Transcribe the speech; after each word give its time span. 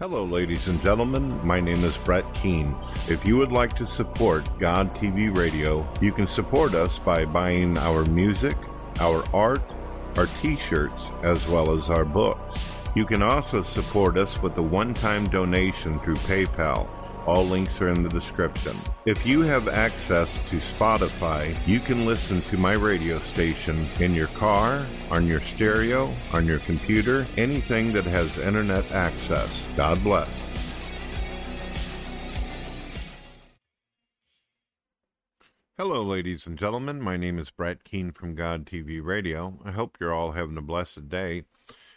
Hello, 0.00 0.24
ladies 0.24 0.66
and 0.66 0.82
gentlemen. 0.82 1.40
My 1.46 1.60
name 1.60 1.84
is 1.84 1.96
Brett 1.98 2.24
Keane. 2.34 2.74
If 3.08 3.24
you 3.24 3.36
would 3.36 3.52
like 3.52 3.76
to 3.76 3.86
support 3.86 4.58
God 4.58 4.92
TV 4.96 5.32
Radio, 5.32 5.88
you 6.00 6.10
can 6.10 6.26
support 6.26 6.74
us 6.74 6.98
by 6.98 7.24
buying 7.24 7.78
our 7.78 8.04
music, 8.06 8.56
our 8.98 9.22
art, 9.32 9.62
our 10.16 10.26
t 10.26 10.56
shirts, 10.56 11.12
as 11.22 11.48
well 11.48 11.70
as 11.70 11.90
our 11.90 12.04
books. 12.04 12.72
You 12.96 13.06
can 13.06 13.22
also 13.22 13.62
support 13.62 14.16
us 14.16 14.42
with 14.42 14.58
a 14.58 14.62
one 14.62 14.94
time 14.94 15.26
donation 15.26 16.00
through 16.00 16.16
PayPal. 16.16 16.88
All 17.26 17.44
links 17.44 17.80
are 17.80 17.88
in 17.88 18.02
the 18.02 18.08
description. 18.10 18.76
If 19.06 19.26
you 19.26 19.40
have 19.40 19.66
access 19.66 20.38
to 20.50 20.56
Spotify, 20.56 21.56
you 21.66 21.80
can 21.80 22.04
listen 22.04 22.42
to 22.42 22.58
my 22.58 22.74
radio 22.74 23.18
station 23.18 23.88
in 23.98 24.14
your 24.14 24.26
car, 24.28 24.84
on 25.10 25.26
your 25.26 25.40
stereo, 25.40 26.14
on 26.34 26.44
your 26.44 26.58
computer, 26.60 27.26
anything 27.38 27.94
that 27.94 28.04
has 28.04 28.36
internet 28.36 28.92
access. 28.92 29.66
God 29.74 30.04
bless. 30.04 30.28
Hello, 35.78 36.02
ladies 36.02 36.46
and 36.46 36.58
gentlemen. 36.58 37.00
My 37.00 37.16
name 37.16 37.38
is 37.38 37.48
Brett 37.50 37.84
Keane 37.84 38.12
from 38.12 38.34
God 38.34 38.66
TV 38.66 39.02
Radio. 39.02 39.58
I 39.64 39.70
hope 39.70 39.96
you're 39.98 40.14
all 40.14 40.32
having 40.32 40.58
a 40.58 40.62
blessed 40.62 41.08
day. 41.08 41.44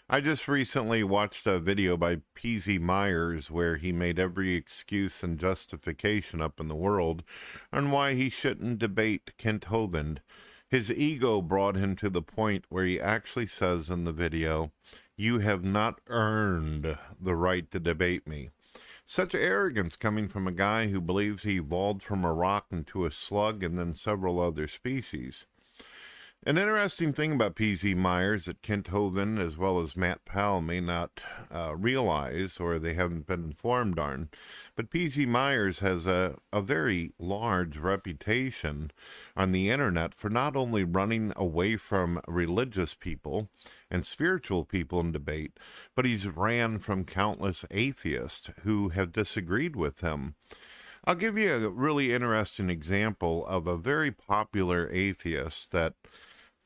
I 0.09 0.21
just 0.21 0.47
recently 0.47 1.03
watched 1.03 1.45
a 1.45 1.59
video 1.59 1.97
by 1.97 2.21
P.Z. 2.34 2.77
Myers 2.77 3.52
where 3.52 3.75
he 3.75 3.91
made 3.91 4.17
every 4.17 4.55
excuse 4.55 5.21
and 5.21 5.38
justification 5.38 6.39
up 6.39 6.61
in 6.61 6.70
the 6.70 6.75
world 6.75 7.23
on 7.73 7.91
why 7.91 8.13
he 8.13 8.30
shouldn't 8.30 8.80
debate 8.80 9.35
Kent 9.38 9.66
Hovind. 9.66 10.20
His 10.70 10.89
ego 10.89 11.41
brought 11.41 11.75
him 11.75 11.97
to 11.97 12.09
the 12.09 12.21
point 12.21 12.63
where 12.70 12.85
he 12.85 13.02
actually 13.02 13.47
says 13.47 13.89
in 13.89 14.05
the 14.05 14.13
video, 14.13 14.71
You 15.17 15.39
have 15.39 15.66
not 15.66 15.99
earned 16.08 16.97
the 17.19 17.35
right 17.35 17.69
to 17.71 17.80
debate 17.80 18.25
me. 18.25 18.52
Such 19.05 19.35
arrogance 19.35 19.97
coming 19.97 20.30
from 20.30 20.47
a 20.47 20.53
guy 20.53 20.88
who 20.88 21.02
believes 21.02 21.44
he 21.44 21.58
evolved 21.58 22.02
from 22.02 22.23
a 22.23 22.31
rock 22.31 22.67
into 22.72 23.05
a 23.05 23.11
slug 23.11 23.61
and 23.61 23.78
then 23.78 23.94
several 23.94 24.39
other 24.39 24.67
species. 24.67 25.47
An 26.48 26.58
interesting 26.58 27.12
thing 27.12 27.34
about 27.34 27.56
P.Z. 27.56 27.94
Myers 27.95 28.45
that 28.45 28.62
Kent 28.62 28.90
Hovind 28.90 29.38
as 29.38 29.58
well 29.58 29.81
as 29.81 29.98
Matt 29.98 30.23
Powell 30.23 30.62
may 30.62 30.80
not 30.80 31.20
uh, 31.53 31.76
realize 31.76 32.58
or 32.58 32.80
they 32.80 32.94
haven't 32.94 33.28
been 33.28 33.44
informed 33.44 34.00
on, 34.00 34.30
but 34.73 34.90
P.Z. 34.90 35.25
Myers 35.25 35.80
has 35.80 36.08
a, 36.08 36.38
a 36.53 36.62
very 36.62 37.12
large 37.20 37.75
reputation 37.75 38.92
on 39.36 39.52
the 39.52 39.70
internet 39.70 40.16
for 40.16 40.30
not 40.30 40.56
only 40.56 40.86
running 40.86 41.34
away 41.36 41.75
from 41.75 42.22
religious 42.30 42.94
people 42.94 43.50
and 43.92 44.06
spiritual 44.06 44.64
people 44.64 45.02
in 45.02 45.12
debate, 45.12 45.59
but 45.95 46.06
he's 46.06 46.28
ran 46.28 46.80
from 46.80 47.03
countless 47.03 47.66
atheists 47.72 48.52
who 48.64 48.88
have 48.88 49.12
disagreed 49.12 49.75
with 49.75 50.00
him. 50.00 50.36
I'll 51.03 51.16
give 51.16 51.38
you 51.38 51.53
a 51.53 51.70
really 51.70 52.14
interesting 52.14 52.70
example 52.70 53.45
of 53.48 53.68
a 53.68 53.78
very 53.78 54.12
popular 54.12 54.90
atheist 54.94 55.72
that 55.72 55.94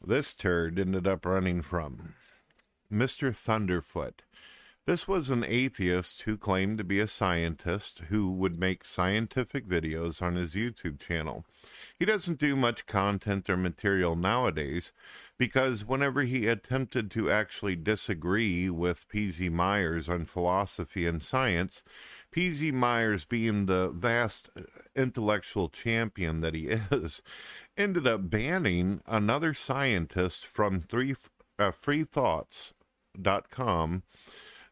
this 0.06 0.34
turd 0.34 0.80
ended 0.80 1.08
up 1.08 1.26
running 1.26 1.62
from 1.62 2.16
Mr. 2.92 3.36
Thunderfoot. 3.36 4.22
This 4.88 5.08
was 5.08 5.30
an 5.30 5.46
atheist 5.48 6.24
who 6.24 6.38
claimed 6.38 6.80
to 6.80 6.84
be 6.84 7.00
a 7.00 7.08
scientist 7.08 8.00
who 8.10 8.32
would 8.32 8.60
make 8.60 8.84
scientific 8.84 9.68
videos 9.68 10.24
on 10.24 10.36
his 10.36 10.56
YouTube 10.56 11.00
channel. 11.00 11.46
He 12.00 12.06
doesn't 12.06 12.40
do 12.40 12.56
much 12.56 12.88
content 12.88 13.48
or 13.48 13.58
material 13.58 14.16
nowadays 14.16 14.92
because 15.38 15.86
whenever 15.86 16.24
he 16.24 16.48
attempted 16.48 17.12
to 17.12 17.30
actually 17.30 17.76
disagree 17.76 18.72
with 18.72 19.08
P.Z. 19.08 19.50
Myers 19.50 20.10
on 20.10 20.26
philosophy 20.26 21.06
and 21.06 21.22
science, 21.22 21.84
P.Z. 22.32 22.72
Myers, 22.72 23.26
being 23.26 23.66
the 23.66 23.90
vast 23.90 24.50
intellectual 24.96 25.68
champion 25.70 26.40
that 26.42 26.56
he 26.56 26.68
is, 26.92 27.22
ended 27.78 28.08
up 28.08 28.30
banning 28.30 29.02
another 29.06 29.54
scientist 29.54 30.46
from 30.46 30.80
three, 30.80 31.16
uh, 31.60 31.72
freethoughts.com, 31.72 34.04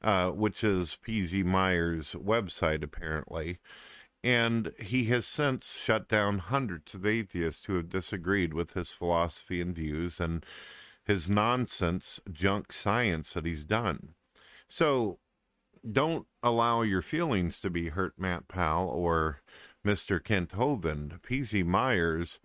uh, 0.01 0.29
which 0.29 0.63
is 0.63 0.97
P.Z. 1.01 1.43
Myers' 1.43 2.15
website, 2.15 2.81
apparently. 2.83 3.59
And 4.23 4.71
he 4.79 5.05
has 5.05 5.25
since 5.25 5.77
shut 5.77 6.09
down 6.09 6.39
hundreds 6.39 6.93
of 6.93 7.05
atheists 7.05 7.65
who 7.65 7.75
have 7.75 7.89
disagreed 7.89 8.53
with 8.53 8.73
his 8.73 8.91
philosophy 8.91 9.61
and 9.61 9.75
views 9.75 10.19
and 10.19 10.45
his 11.05 11.29
nonsense 11.29 12.19
junk 12.31 12.73
science 12.73 13.33
that 13.33 13.45
he's 13.45 13.63
done. 13.63 14.15
So 14.67 15.19
don't 15.85 16.25
allow 16.43 16.81
your 16.81 17.01
feelings 17.01 17.59
to 17.59 17.69
be 17.69 17.89
hurt, 17.89 18.13
Matt 18.17 18.47
Powell 18.47 18.89
or 18.89 19.41
Mr. 19.85 20.23
Kent 20.23 20.51
Hovind. 20.51 21.21
P.Z. 21.21 21.63
Myers 21.63 22.39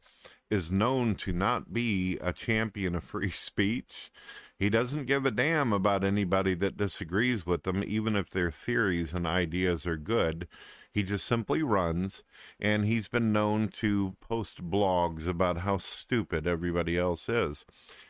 is 0.50 0.70
known 0.70 1.14
to 1.16 1.32
not 1.32 1.72
be 1.72 2.18
a 2.20 2.32
champion 2.32 2.94
of 2.94 3.04
free 3.04 3.30
speech. 3.30 4.10
He 4.58 4.70
doesn't 4.70 5.06
give 5.06 5.26
a 5.26 5.30
damn 5.30 5.72
about 5.72 6.04
anybody 6.04 6.54
that 6.54 6.76
disagrees 6.76 7.44
with 7.44 7.66
him, 7.66 7.82
even 7.84 8.14
if 8.14 8.30
their 8.30 8.50
theories 8.50 9.12
and 9.12 9.26
ideas 9.26 9.86
are 9.86 9.96
good. 9.96 10.46
He 10.94 11.02
just 11.02 11.26
simply 11.26 11.60
runs, 11.60 12.22
and 12.60 12.84
he's 12.84 13.08
been 13.08 13.32
known 13.32 13.66
to 13.80 14.14
post 14.20 14.70
blogs 14.70 15.26
about 15.26 15.58
how 15.58 15.76
stupid 15.78 16.46
everybody 16.46 16.96
else 16.96 17.28
is. 17.28 17.64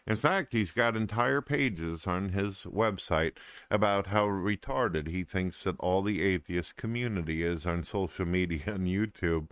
In 0.06 0.16
fact, 0.16 0.52
he's 0.52 0.70
got 0.70 0.94
entire 0.94 1.40
pages 1.40 2.06
on 2.06 2.28
his 2.28 2.64
website 2.64 3.32
about 3.70 4.08
how 4.08 4.26
retarded 4.26 5.08
he 5.08 5.22
thinks 5.24 5.62
that 5.62 5.80
all 5.80 6.02
the 6.02 6.20
atheist 6.20 6.76
community 6.76 7.42
is 7.42 7.64
on 7.64 7.84
social 7.84 8.26
media 8.26 8.60
and 8.66 8.86
YouTube. 8.86 9.48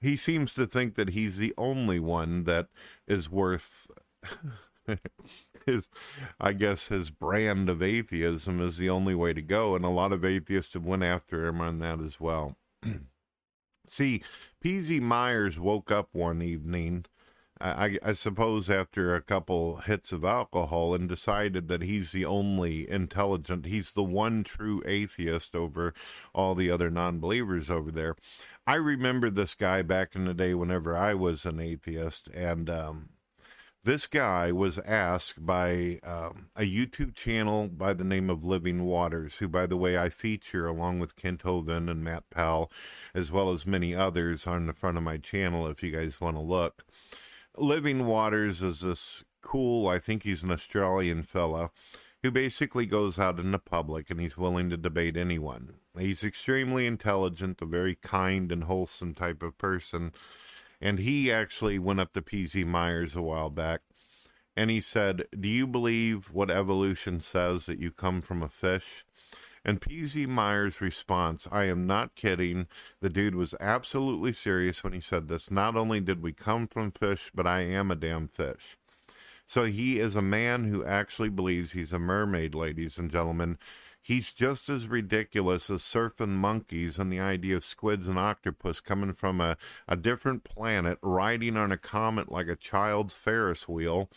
He 0.00 0.16
seems 0.16 0.54
to 0.54 0.66
think 0.66 0.94
that 0.94 1.10
he's 1.10 1.36
the 1.36 1.52
only 1.58 2.00
one 2.00 2.44
that 2.44 2.68
is 3.06 3.28
worth 3.28 3.90
his 5.66 5.86
I 6.40 6.54
guess 6.54 6.88
his 6.88 7.10
brand 7.10 7.68
of 7.68 7.82
atheism 7.82 8.62
is 8.62 8.78
the 8.78 8.88
only 8.88 9.14
way 9.14 9.34
to 9.34 9.42
go 9.42 9.76
and 9.76 9.84
a 9.84 9.90
lot 9.90 10.12
of 10.12 10.24
atheists 10.24 10.72
have 10.72 10.86
went 10.86 11.02
after 11.02 11.46
him 11.46 11.60
on 11.60 11.78
that 11.80 12.00
as 12.00 12.18
well. 12.18 12.56
See, 13.86 14.22
PZ 14.64 15.00
Myers 15.00 15.58
woke 15.58 15.90
up 15.90 16.08
one 16.12 16.42
evening 16.42 17.06
I, 17.60 17.98
I, 18.02 18.12
suppose 18.12 18.70
after 18.70 19.14
a 19.14 19.20
couple 19.20 19.76
hits 19.76 20.12
of 20.12 20.24
alcohol 20.24 20.94
and 20.94 21.06
decided 21.06 21.68
that 21.68 21.82
he's 21.82 22.10
the 22.10 22.24
only 22.24 22.88
intelligent, 22.88 23.66
he's 23.66 23.92
the 23.92 24.02
one 24.02 24.44
true 24.44 24.82
atheist 24.86 25.54
over 25.54 25.92
all 26.34 26.54
the 26.54 26.70
other 26.70 26.90
non 26.90 27.20
believers 27.20 27.70
over 27.70 27.90
there. 27.90 28.16
I 28.66 28.76
remember 28.76 29.28
this 29.28 29.54
guy 29.54 29.82
back 29.82 30.14
in 30.14 30.24
the 30.24 30.32
day 30.32 30.54
whenever 30.54 30.96
I 30.96 31.12
was 31.12 31.44
an 31.44 31.60
atheist, 31.60 32.28
and 32.28 32.70
um, 32.70 33.10
this 33.82 34.06
guy 34.06 34.52
was 34.52 34.78
asked 34.80 35.44
by 35.44 36.00
um, 36.02 36.48
a 36.54 36.62
YouTube 36.62 37.14
channel 37.14 37.66
by 37.66 37.94
the 37.94 38.04
name 38.04 38.28
of 38.28 38.44
Living 38.44 38.84
Waters, 38.84 39.36
who, 39.36 39.48
by 39.48 39.66
the 39.66 39.76
way, 39.76 39.96
I 39.96 40.10
feature 40.10 40.66
along 40.66 41.00
with 41.00 41.16
Kent 41.16 41.42
Hovind 41.42 41.90
and 41.90 42.04
Matt 42.04 42.28
Powell, 42.28 42.70
as 43.14 43.32
well 43.32 43.50
as 43.52 43.66
many 43.66 43.94
others 43.94 44.46
on 44.46 44.66
the 44.66 44.74
front 44.74 44.98
of 44.98 45.02
my 45.02 45.16
channel 45.16 45.66
if 45.66 45.82
you 45.82 45.90
guys 45.90 46.20
want 46.20 46.36
to 46.36 46.42
look. 46.42 46.84
Living 47.56 48.06
Waters 48.06 48.60
is 48.60 48.80
this 48.80 49.24
cool, 49.40 49.88
I 49.88 49.98
think 49.98 50.22
he's 50.22 50.42
an 50.42 50.50
Australian 50.50 51.22
fella, 51.22 51.70
who 52.22 52.30
basically 52.30 52.84
goes 52.84 53.18
out 53.18 53.40
in 53.40 53.50
the 53.50 53.58
public 53.58 54.10
and 54.10 54.20
he's 54.20 54.36
willing 54.36 54.68
to 54.68 54.76
debate 54.76 55.16
anyone. 55.16 55.76
He's 55.98 56.22
extremely 56.22 56.86
intelligent, 56.86 57.62
a 57.62 57.66
very 57.66 57.94
kind 57.94 58.52
and 58.52 58.64
wholesome 58.64 59.14
type 59.14 59.42
of 59.42 59.56
person. 59.56 60.12
And 60.80 60.98
he 60.98 61.30
actually 61.30 61.78
went 61.78 62.00
up 62.00 62.12
to 62.14 62.22
PZ 62.22 62.64
Myers 62.66 63.14
a 63.14 63.22
while 63.22 63.50
back 63.50 63.82
and 64.56 64.70
he 64.70 64.80
said, 64.80 65.24
Do 65.38 65.48
you 65.48 65.66
believe 65.66 66.30
what 66.32 66.50
evolution 66.50 67.20
says 67.20 67.66
that 67.66 67.78
you 67.78 67.90
come 67.90 68.20
from 68.20 68.42
a 68.42 68.48
fish? 68.48 69.04
And 69.64 69.80
PZ 69.80 70.26
Myers' 70.26 70.80
response, 70.80 71.46
I 71.52 71.64
am 71.64 71.86
not 71.86 72.14
kidding. 72.14 72.66
The 73.00 73.10
dude 73.10 73.34
was 73.34 73.54
absolutely 73.60 74.32
serious 74.32 74.82
when 74.82 74.94
he 74.94 75.00
said 75.00 75.28
this. 75.28 75.50
Not 75.50 75.76
only 75.76 76.00
did 76.00 76.22
we 76.22 76.32
come 76.32 76.66
from 76.66 76.92
fish, 76.92 77.30
but 77.34 77.46
I 77.46 77.60
am 77.60 77.90
a 77.90 77.96
damn 77.96 78.26
fish. 78.26 78.78
So 79.46 79.64
he 79.64 79.98
is 79.98 80.16
a 80.16 80.22
man 80.22 80.64
who 80.64 80.84
actually 80.84 81.28
believes 81.28 81.72
he's 81.72 81.92
a 81.92 81.98
mermaid, 81.98 82.54
ladies 82.54 82.96
and 82.96 83.10
gentlemen. 83.10 83.58
He's 84.02 84.32
just 84.32 84.68
as 84.70 84.88
ridiculous 84.88 85.68
as 85.68 85.82
surfing 85.82 86.30
monkeys 86.30 86.98
and 86.98 87.12
the 87.12 87.20
idea 87.20 87.56
of 87.56 87.66
squids 87.66 88.08
and 88.08 88.18
octopus 88.18 88.80
coming 88.80 89.12
from 89.12 89.40
a, 89.40 89.58
a 89.86 89.94
different 89.96 90.42
planet, 90.42 90.98
riding 91.02 91.56
on 91.56 91.70
a 91.70 91.76
comet 91.76 92.32
like 92.32 92.48
a 92.48 92.56
child's 92.56 93.12
Ferris 93.12 93.68
wheel 93.68 94.10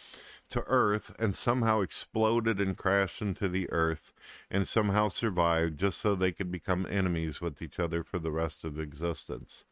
to 0.50 0.64
Earth 0.68 1.14
and 1.20 1.36
somehow 1.36 1.82
exploded 1.82 2.62
and 2.62 2.78
crashed 2.78 3.22
into 3.22 3.50
the 3.50 3.70
Earth 3.72 4.14
and 4.50 4.68
somehow 4.68 5.10
survived 5.10 5.80
just 5.80 6.00
so 6.00 6.16
they 6.16 6.32
could 6.32 6.52
become 6.52 6.88
enemies 6.90 7.42
with 7.42 7.62
each 7.62 7.80
other 7.80 8.04
for 8.04 8.20
the 8.20 8.32
rest 8.32 8.64
of 8.64 8.80
existence. 8.80 9.66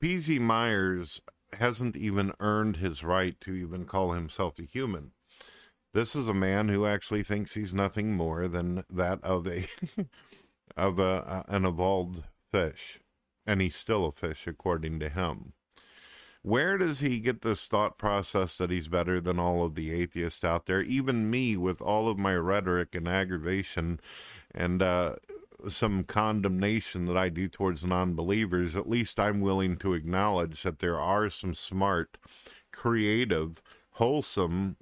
P.Z. 0.00 0.40
Myers 0.40 1.22
hasn't 1.52 1.96
even 1.96 2.32
earned 2.40 2.78
his 2.78 3.04
right 3.04 3.40
to 3.42 3.54
even 3.54 3.84
call 3.84 4.12
himself 4.12 4.58
a 4.58 4.62
human. 4.62 5.12
This 5.94 6.16
is 6.16 6.26
a 6.28 6.34
man 6.34 6.68
who 6.68 6.86
actually 6.86 7.22
thinks 7.22 7.52
he's 7.52 7.74
nothing 7.74 8.14
more 8.14 8.48
than 8.48 8.84
that 8.90 9.22
of 9.22 9.46
a 9.46 9.66
of 10.76 10.98
a, 10.98 11.44
an 11.48 11.66
evolved 11.66 12.22
fish, 12.50 12.98
and 13.46 13.60
he's 13.60 13.76
still 13.76 14.06
a 14.06 14.12
fish 14.12 14.46
according 14.46 15.00
to 15.00 15.10
him. 15.10 15.52
Where 16.42 16.76
does 16.76 17.00
he 17.00 17.20
get 17.20 17.42
this 17.42 17.66
thought 17.66 17.98
process 17.98 18.56
that 18.56 18.70
he's 18.70 18.88
better 18.88 19.20
than 19.20 19.38
all 19.38 19.64
of 19.64 19.74
the 19.76 19.92
atheists 19.92 20.42
out 20.42 20.66
there? 20.66 20.82
Even 20.82 21.30
me, 21.30 21.56
with 21.56 21.80
all 21.80 22.08
of 22.08 22.18
my 22.18 22.34
rhetoric 22.34 22.94
and 22.94 23.06
aggravation 23.06 24.00
and 24.52 24.82
uh, 24.82 25.16
some 25.68 26.02
condemnation 26.02 27.04
that 27.04 27.16
I 27.16 27.28
do 27.28 27.48
towards 27.48 27.84
non 27.84 28.14
believers, 28.14 28.74
at 28.74 28.88
least 28.88 29.20
I'm 29.20 29.40
willing 29.40 29.76
to 29.78 29.94
acknowledge 29.94 30.62
that 30.62 30.80
there 30.80 30.98
are 30.98 31.30
some 31.30 31.54
smart, 31.54 32.18
creative, 32.72 33.62
wholesome, 33.92 34.76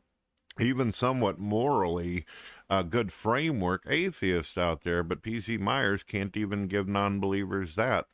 even 0.61 0.93
somewhat 0.93 1.39
morally 1.39 2.25
uh, 2.71 2.83
good 2.83 3.13
framework 3.13 3.85
atheists 3.89 4.57
out 4.57 4.85
there. 4.85 5.03
But 5.03 5.23
P.Z. 5.23 5.59
Myers 5.59 6.03
can't 6.03 6.37
even 6.37 6.69
give 6.69 6.89
non 6.89 7.19
believers 7.21 7.75
that 7.75 8.07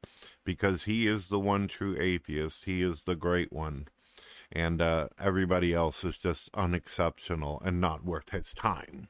because 0.44 0.84
he 0.84 1.06
is 1.06 1.28
the 1.28 1.38
one 1.38 1.69
true 1.69 1.96
atheist. 2.00 2.64
He 2.64 2.82
is 2.82 3.02
the 3.02 3.14
great 3.14 3.52
one. 3.52 3.88
And 4.50 4.81
uh, 4.81 5.08
everybody 5.19 5.75
else 5.75 6.04
is 6.04 6.16
just 6.16 6.48
unexceptional 6.54 7.60
and 7.64 7.81
not 7.81 8.04
worth 8.04 8.31
his 8.31 8.54
time. 8.54 9.08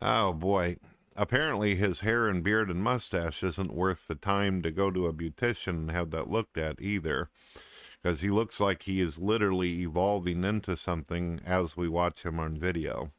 Oh 0.00 0.32
boy. 0.32 0.76
Apparently, 1.14 1.74
his 1.74 2.00
hair 2.00 2.26
and 2.26 2.42
beard 2.42 2.70
and 2.70 2.82
mustache 2.82 3.42
isn't 3.42 3.74
worth 3.74 4.08
the 4.08 4.14
time 4.14 4.62
to 4.62 4.70
go 4.70 4.90
to 4.90 5.06
a 5.06 5.12
beautician 5.12 5.68
and 5.68 5.90
have 5.90 6.10
that 6.12 6.30
looked 6.30 6.56
at 6.56 6.80
either. 6.80 7.28
Because 8.02 8.20
he 8.20 8.30
looks 8.30 8.58
like 8.58 8.82
he 8.82 9.00
is 9.00 9.18
literally 9.18 9.82
evolving 9.82 10.44
into 10.44 10.76
something 10.76 11.40
as 11.46 11.76
we 11.76 11.88
watch 11.88 12.24
him 12.24 12.40
on 12.40 12.58
video. 12.58 13.12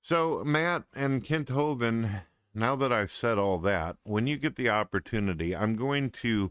So, 0.00 0.42
Matt 0.44 0.84
and 0.94 1.22
Kent 1.22 1.48
Hovind 1.48 2.22
now 2.54 2.74
that 2.76 2.92
I've 2.92 3.12
said 3.12 3.38
all 3.38 3.58
that, 3.58 3.96
when 4.02 4.26
you 4.26 4.36
get 4.36 4.56
the 4.56 4.68
opportunity, 4.68 5.54
I'm 5.54 5.76
going 5.76 6.10
to 6.10 6.50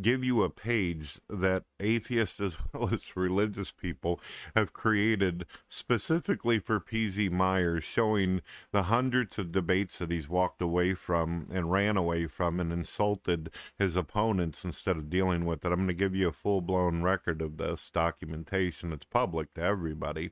give 0.00 0.22
you 0.22 0.42
a 0.42 0.50
page 0.50 1.18
that 1.28 1.64
atheists 1.80 2.40
as 2.40 2.56
well 2.72 2.92
as 2.92 3.16
religious 3.16 3.72
people 3.72 4.20
have 4.54 4.72
created 4.72 5.46
specifically 5.68 6.58
for 6.58 6.78
PZ 6.80 7.30
Myers, 7.30 7.84
showing 7.84 8.42
the 8.72 8.84
hundreds 8.84 9.38
of 9.38 9.52
debates 9.52 9.98
that 9.98 10.10
he's 10.10 10.28
walked 10.28 10.62
away 10.62 10.94
from 10.94 11.46
and 11.52 11.72
ran 11.72 11.96
away 11.96 12.26
from 12.26 12.60
and 12.60 12.72
insulted 12.72 13.50
his 13.78 13.96
opponents 13.96 14.64
instead 14.64 14.96
of 14.96 15.10
dealing 15.10 15.44
with 15.46 15.64
it. 15.64 15.72
I'm 15.72 15.78
going 15.78 15.88
to 15.88 15.94
give 15.94 16.14
you 16.14 16.28
a 16.28 16.32
full 16.32 16.60
blown 16.60 17.02
record 17.02 17.40
of 17.40 17.56
this 17.56 17.90
documentation. 17.90 18.92
It's 18.92 19.06
public 19.06 19.54
to 19.54 19.62
everybody. 19.62 20.30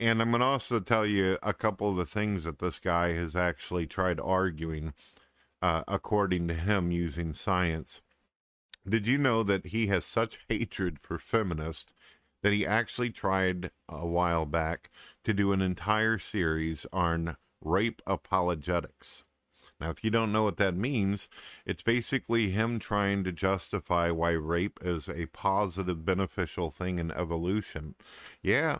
And 0.00 0.22
I'm 0.22 0.30
going 0.30 0.40
to 0.40 0.46
also 0.46 0.80
tell 0.80 1.04
you 1.04 1.36
a 1.42 1.52
couple 1.52 1.90
of 1.90 1.96
the 1.98 2.06
things 2.06 2.44
that 2.44 2.58
this 2.58 2.78
guy 2.78 3.12
has 3.12 3.36
actually 3.36 3.86
tried 3.86 4.18
arguing, 4.18 4.94
uh, 5.60 5.84
according 5.86 6.48
to 6.48 6.54
him, 6.54 6.90
using 6.90 7.34
science. 7.34 8.00
Did 8.88 9.06
you 9.06 9.18
know 9.18 9.42
that 9.42 9.66
he 9.66 9.88
has 9.88 10.06
such 10.06 10.38
hatred 10.48 10.98
for 10.98 11.18
feminists 11.18 11.92
that 12.42 12.54
he 12.54 12.66
actually 12.66 13.10
tried 13.10 13.72
a 13.90 14.06
while 14.06 14.46
back 14.46 14.90
to 15.24 15.34
do 15.34 15.52
an 15.52 15.60
entire 15.60 16.18
series 16.18 16.86
on 16.94 17.36
rape 17.60 18.00
apologetics? 18.06 19.24
Now, 19.78 19.90
if 19.90 20.02
you 20.02 20.10
don't 20.10 20.32
know 20.32 20.44
what 20.44 20.56
that 20.56 20.74
means, 20.74 21.28
it's 21.66 21.82
basically 21.82 22.50
him 22.50 22.78
trying 22.78 23.22
to 23.24 23.32
justify 23.32 24.10
why 24.10 24.30
rape 24.30 24.78
is 24.82 25.10
a 25.10 25.26
positive, 25.26 26.06
beneficial 26.06 26.70
thing 26.70 26.98
in 26.98 27.10
evolution. 27.10 27.96
Yeah, 28.42 28.78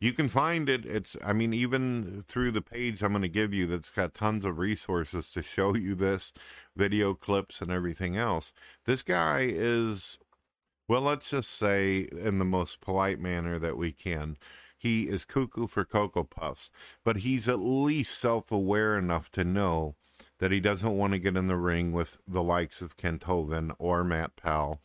you 0.00 0.12
can 0.12 0.28
find 0.28 0.68
it. 0.68 0.86
It's, 0.86 1.16
I 1.24 1.32
mean, 1.32 1.52
even 1.52 2.22
through 2.26 2.52
the 2.52 2.62
page 2.62 3.02
I'm 3.02 3.12
going 3.12 3.22
to 3.22 3.28
give 3.28 3.52
you 3.52 3.66
that's 3.66 3.90
got 3.90 4.14
tons 4.14 4.44
of 4.44 4.58
resources 4.58 5.28
to 5.30 5.42
show 5.42 5.74
you 5.74 5.94
this, 5.94 6.32
video 6.76 7.14
clips 7.14 7.60
and 7.60 7.70
everything 7.70 8.16
else. 8.16 8.52
This 8.84 9.02
guy 9.02 9.46
is, 9.48 10.18
well, 10.86 11.02
let's 11.02 11.30
just 11.30 11.50
say 11.50 12.08
in 12.12 12.38
the 12.38 12.44
most 12.44 12.80
polite 12.80 13.20
manner 13.20 13.58
that 13.58 13.76
we 13.76 13.92
can, 13.92 14.36
he 14.78 15.08
is 15.08 15.24
cuckoo 15.24 15.66
for 15.66 15.84
Cocoa 15.84 16.22
Puffs, 16.22 16.70
but 17.04 17.18
he's 17.18 17.48
at 17.48 17.58
least 17.58 18.16
self 18.16 18.52
aware 18.52 18.96
enough 18.96 19.28
to 19.32 19.42
know 19.42 19.96
that 20.38 20.52
he 20.52 20.60
doesn't 20.60 20.96
want 20.96 21.12
to 21.12 21.18
get 21.18 21.36
in 21.36 21.48
the 21.48 21.56
ring 21.56 21.90
with 21.90 22.18
the 22.26 22.42
likes 22.42 22.80
of 22.80 22.96
Kent 22.96 23.24
or 23.28 24.04
Matt 24.04 24.36
Powell 24.36 24.80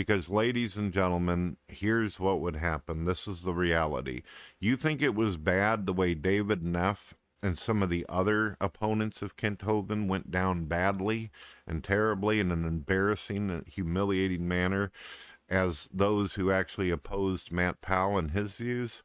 because, 0.00 0.30
ladies 0.30 0.78
and 0.78 0.94
gentlemen, 0.94 1.58
here's 1.68 2.18
what 2.18 2.40
would 2.40 2.56
happen. 2.56 3.04
This 3.04 3.28
is 3.28 3.42
the 3.42 3.52
reality. 3.52 4.22
You 4.58 4.74
think 4.74 5.02
it 5.02 5.14
was 5.14 5.36
bad 5.36 5.84
the 5.84 5.92
way 5.92 6.14
David 6.14 6.62
Neff 6.62 7.12
and 7.42 7.58
some 7.58 7.82
of 7.82 7.90
the 7.90 8.06
other 8.08 8.56
opponents 8.62 9.20
of 9.20 9.36
Kent 9.36 9.58
Hovind 9.58 10.08
went 10.08 10.30
down 10.30 10.64
badly 10.64 11.30
and 11.66 11.84
terribly 11.84 12.40
in 12.40 12.50
an 12.50 12.64
embarrassing 12.64 13.50
and 13.50 13.68
humiliating 13.68 14.48
manner 14.48 14.90
as 15.50 15.86
those 15.92 16.36
who 16.36 16.50
actually 16.50 16.88
opposed 16.88 17.52
Matt 17.52 17.82
Powell 17.82 18.16
and 18.16 18.30
his 18.30 18.52
views? 18.52 19.02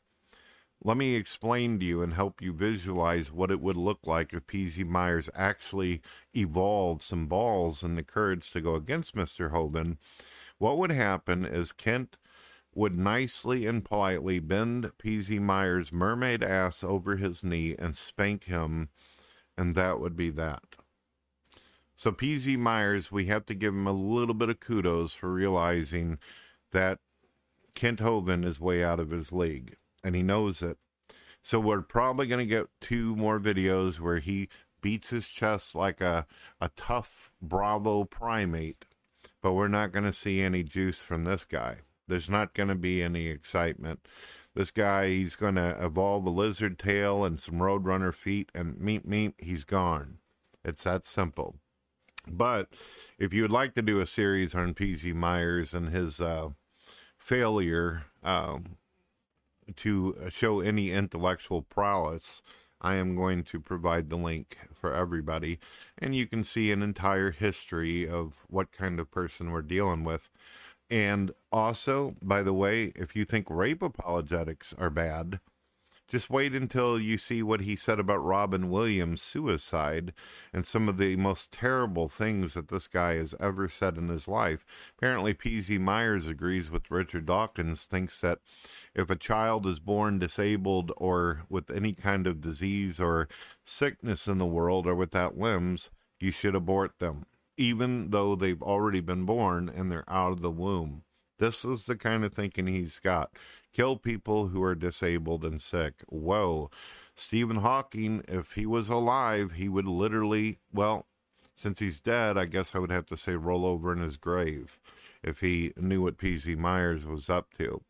Let 0.81 0.95
me 0.95 1.15
explain 1.15 1.77
to 1.80 1.86
you 1.86 2.03
and 2.03 2.13
help 2.13 2.41
you 2.41 2.53
visualize 2.53 3.33
what 3.33 3.51
it 3.51 3.59
would 3.59 3.75
look 3.75 4.00
like 4.06 4.33
if 4.33 4.48
PZ 4.48 4.88
Myers 4.88 5.30
actually 5.36 6.01
evolved 6.33 7.01
some 7.01 7.27
balls 7.27 7.83
and 7.83 7.98
the 7.98 8.03
courage 8.03 8.50
to 8.51 8.62
go 8.62 8.75
against 8.75 9.13
Mr. 9.13 9.51
Hovind 9.51 9.98
what 10.57 10.78
would 10.78 10.92
happen 10.92 11.46
is 11.46 11.72
Kent 11.72 12.18
would 12.74 12.98
nicely 12.98 13.66
and 13.66 13.84
politely 13.84 14.40
bend 14.40 14.92
PZ 15.00 15.40
Myers' 15.40 15.94
mermaid 15.94 16.44
ass 16.44 16.84
over 16.84 17.16
his 17.16 17.44
knee 17.44 17.74
and 17.80 17.96
spank 17.96 18.44
him, 18.44 18.90
and 19.57 19.75
that 19.75 20.00
would 20.00 20.16
be 20.16 20.30
that. 20.31 20.63
So, 21.96 22.12
PZ 22.12 22.57
Myers, 22.57 23.12
we 23.12 23.25
have 23.28 23.46
to 23.46 23.54
give 23.54 23.74
him 23.74 23.88
a 23.88 23.94
little 23.94 24.34
bit 24.34 24.50
of 24.50 24.60
kudos 24.60 25.13
for 25.13 25.31
realizing 25.31 26.19
that 26.72 27.00
Kent 27.74 28.00
Hovind 28.00 28.44
is 28.44 28.60
way 28.60 28.84
out 28.84 29.00
of 29.00 29.12
his 29.12 29.31
league, 29.31 29.78
and 30.04 30.13
he 30.13 30.22
knows 30.22 30.62
it. 30.62 30.78
So, 31.42 31.60
we're 31.62 31.81
probably 31.81 32.28
going 32.28 32.46
to 32.46 32.46
get 32.46 32.68
two 32.81 33.16
more 33.16 33.40
videos 33.40 34.01
where 34.01 34.19
he 34.19 34.50
beats 34.81 35.10
his 35.10 35.30
chest 35.30 35.74
like 35.74 36.01
a, 36.01 36.28
a 36.60 36.69
tough 36.75 37.31
Bravo 37.42 38.04
primate 38.04 38.84
but 39.45 39.53
we're 39.53 39.68
not 39.68 39.92
going 39.92 40.03
to 40.03 40.12
see 40.12 40.42
any 40.42 40.63
juice 40.63 41.01
from 41.01 41.24
this 41.24 41.45
guy. 41.45 41.77
There's 42.07 42.31
not 42.31 42.56
going 42.56 42.69
to 42.69 42.74
be 42.74 43.03
any 43.03 43.27
excitement. 43.27 44.00
This 44.56 44.71
guy, 44.71 45.09
he's 45.09 45.36
going 45.36 45.53
to 45.53 45.77
evolve 45.80 46.25
a 46.25 46.31
lizard 46.31 46.80
tail 46.80 47.24
and 47.24 47.39
some 47.39 47.59
roadrunner 47.59 48.12
feet, 48.12 48.50
and 48.56 48.80
meet, 48.80 49.07
meet, 49.07 49.36
he's 49.38 49.63
gone. 49.63 50.18
It's 50.63 50.81
that 50.86 51.06
simple. 51.06 51.58
But 52.27 52.70
if 53.20 53.36
you 53.36 53.43
would 53.43 53.51
like 53.51 53.75
to 53.75 53.84
do 53.84 54.00
a 54.00 54.08
series 54.08 54.55
on 54.55 54.74
PZ 54.74 55.13
Myers 55.13 55.75
and 55.75 55.89
his 55.89 56.20
uh, 56.20 56.50
failure 57.15 58.05
um, 58.24 58.77
to 59.75 60.27
show 60.29 60.60
any 60.60 60.89
intellectual 60.89 61.62
prowess, 61.62 62.41
I 62.86 62.96
am 62.98 63.15
going 63.15 63.42
to 63.46 63.60
provide 63.60 64.12
the 64.12 64.15
link 64.15 64.60
for 64.72 64.94
everybody, 64.94 65.58
and 65.98 66.15
you 66.15 66.27
can 66.27 66.44
see 66.44 66.72
an 66.72 66.84
entire 66.84 67.32
history 67.32 68.08
of 68.08 68.46
what 68.48 68.72
kind 68.72 69.00
of 69.00 69.10
person 69.10 69.50
we're 69.50 69.63
dealing 69.63 70.04
with. 70.04 70.30
And 70.88 71.32
also, 71.51 72.15
by 72.22 72.44
the 72.44 72.54
way, 72.54 72.94
if 72.96 73.15
you 73.15 73.25
think 73.25 73.50
rape 73.50 73.82
apologetics 73.82 74.72
are 74.77 74.92
bad, 74.92 75.39
just 76.07 76.29
wait 76.29 76.53
until 76.53 77.00
you 77.00 77.17
see 77.17 77.41
what 77.41 77.62
he 77.62 77.75
said 77.75 78.00
about 78.00 78.24
Robin 78.24 78.69
Williams' 78.69 79.21
suicide 79.21 80.13
and 80.53 80.65
some 80.65 80.88
of 80.88 80.97
the 80.97 81.15
most 81.15 81.51
terrible 81.51 82.07
things 82.07 82.53
that 82.53 82.67
this 82.67 82.88
guy 82.88 83.15
has 83.15 83.33
ever 83.39 83.67
said 83.67 83.97
in 83.97 84.09
his 84.09 84.27
life. 84.27 84.65
Apparently, 84.97 85.33
P.Z. 85.33 85.77
Myers 85.79 86.27
agrees 86.27 86.69
with 86.69 86.91
Richard 86.91 87.25
Dawkins, 87.25 87.85
thinks 87.85 88.21
that 88.21 88.39
if 88.93 89.09
a 89.09 89.15
child 89.15 89.65
is 89.65 89.79
born 89.79 90.19
disabled 90.19 90.91
or 90.97 91.43
with 91.50 91.71
any 91.71 91.93
kind 91.93 92.27
of 92.27 92.41
disease 92.41 93.00
or 93.00 93.27
sickness 93.65 94.27
in 94.27 94.38
the 94.38 94.45
world 94.45 94.85
or 94.85 94.95
without 94.95 95.38
limbs, 95.38 95.89
you 96.19 96.31
should 96.31 96.55
abort 96.55 97.00
them, 97.00 97.25
even 97.57 98.12
though 98.12 98.35
they've 98.35 98.62
already 98.62 99.01
been 99.01 99.25
born 99.25 99.69
and 99.69 99.91
they're 99.91 100.09
out 100.09 100.31
of 100.31 100.41
the 100.41 100.51
womb. 100.51 101.03
This 101.38 101.65
is 101.65 101.85
the 101.85 101.95
kind 101.95 102.24
of 102.24 102.33
thinking 102.33 102.67
he's 102.67 103.00
got 103.00 103.31
kill 103.75 103.98
people 103.98 104.48
who 104.48 104.63
are 104.63 104.75
disabled 104.75 105.44
and 105.44 105.62
sick. 105.62 105.96
Whoa. 106.08 106.70
Stephen 107.13 107.58
Hawking, 107.58 108.24
if 108.27 108.53
he 108.53 108.65
was 108.65 108.88
alive, 108.89 109.53
he 109.53 109.67
would 109.67 109.88
literally, 109.88 110.60
well, 110.72 111.08
since 111.55 111.79
he's 111.79 112.00
dead, 112.00 112.38
I 112.38 112.46
guess 112.46 112.74
I 112.74 112.79
would 112.79 112.91
have 112.91 113.05
to 113.08 113.17
say 113.17 113.36
roll 113.36 113.65
over 113.65 113.91
in 113.91 114.00
his 114.00 114.17
grave 114.17 114.79
if 115.24 115.39
he 115.41 115.74
knew 115.75 116.03
what 116.03 116.17
P.Z. 116.17 116.55
Myers 116.55 117.05
was 117.05 117.29
up 117.29 117.53
to. 117.58 117.82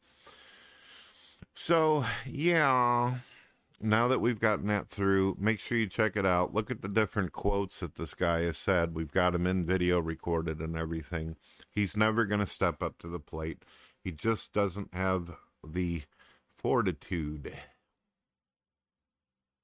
So, 1.54 2.06
yeah, 2.26 3.16
now 3.80 4.08
that 4.08 4.22
we've 4.22 4.40
gotten 4.40 4.68
that 4.68 4.90
through, 4.90 5.38
make 5.40 5.60
sure 5.60 5.78
you 5.78 5.88
check 5.88 6.18
it 6.18 6.26
out. 6.26 6.54
Look 6.54 6.72
at 6.72 6.82
the 6.82 6.90
different 6.90 7.32
quotes 7.32 7.80
that 7.80 7.96
this 7.96 8.14
guy 8.14 8.42
has 8.42 8.58
said. 8.58 8.96
We've 8.96 9.12
got 9.12 9.36
him 9.36 9.46
in 9.46 9.66
video 9.66 10.00
recorded 10.00 10.60
and 10.60 10.76
everything. 10.76 11.36
He's 11.70 11.96
never 11.96 12.26
going 12.26 12.40
to 12.42 12.48
step 12.48 12.82
up 12.82 12.98
to 13.00 13.08
the 13.08 13.20
plate. 13.20 13.64
He 14.04 14.12
just 14.12 14.54
doesn't 14.54 14.94
have 14.94 15.36
the 15.74 16.04
fortitude. 16.56 17.54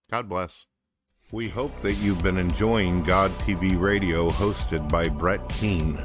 God 0.09 0.27
bless. 0.29 0.65
We 1.31 1.47
hope 1.47 1.79
that 1.81 1.93
you've 1.93 2.21
been 2.21 2.37
enjoying 2.37 3.03
God 3.03 3.31
TV 3.39 3.79
Radio 3.79 4.29
hosted 4.29 4.89
by 4.89 5.07
Brett 5.07 5.47
Keane. 5.49 5.95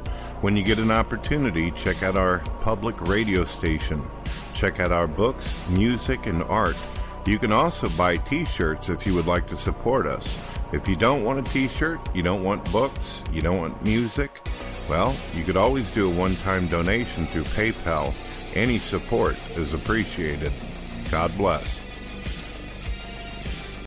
When 0.41 0.55
you 0.55 0.63
get 0.63 0.79
an 0.79 0.91
opportunity, 0.91 1.71
check 1.71 2.01
out 2.03 2.17
our 2.17 2.39
public 2.61 2.99
radio 3.01 3.43
station. 3.43 4.05
Check 4.53 4.79
out 4.79 4.91
our 4.91 5.07
books, 5.07 5.55
music, 5.69 6.25
and 6.27 6.43
art. 6.43 6.77
You 7.25 7.37
can 7.37 7.51
also 7.51 7.89
buy 7.97 8.15
t 8.15 8.45
shirts 8.45 8.87
if 8.87 9.05
you 9.05 9.13
would 9.15 9.27
like 9.27 9.47
to 9.47 9.57
support 9.57 10.07
us. 10.07 10.41
If 10.71 10.87
you 10.87 10.95
don't 10.95 11.25
want 11.25 11.45
a 11.45 11.51
t 11.51 11.67
shirt, 11.67 11.99
you 12.15 12.23
don't 12.23 12.43
want 12.43 12.71
books, 12.71 13.21
you 13.33 13.41
don't 13.41 13.57
want 13.57 13.83
music, 13.83 14.41
well, 14.89 15.13
you 15.33 15.43
could 15.43 15.57
always 15.57 15.91
do 15.91 16.09
a 16.09 16.13
one 16.13 16.35
time 16.37 16.67
donation 16.67 17.27
through 17.27 17.43
PayPal. 17.43 18.13
Any 18.57 18.79
support 18.79 19.35
is 19.55 19.75
appreciated. 19.75 20.51
God 21.11 21.37
bless. 21.37 21.76